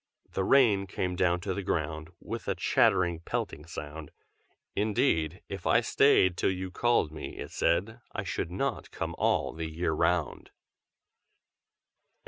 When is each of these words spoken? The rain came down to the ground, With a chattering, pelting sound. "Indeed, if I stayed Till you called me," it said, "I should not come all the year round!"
The 0.33 0.43
rain 0.43 0.87
came 0.87 1.15
down 1.15 1.41
to 1.41 1.53
the 1.53 1.61
ground, 1.61 2.09
With 2.19 2.47
a 2.47 2.55
chattering, 2.55 3.19
pelting 3.19 3.67
sound. 3.67 4.09
"Indeed, 4.75 5.43
if 5.47 5.67
I 5.67 5.81
stayed 5.81 6.37
Till 6.37 6.49
you 6.49 6.71
called 6.71 7.11
me," 7.11 7.37
it 7.37 7.51
said, 7.51 8.01
"I 8.11 8.23
should 8.23 8.49
not 8.49 8.89
come 8.89 9.13
all 9.19 9.53
the 9.53 9.69
year 9.69 9.91
round!" 9.93 10.49